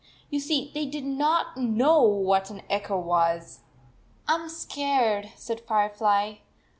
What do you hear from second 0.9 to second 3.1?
not know what an echo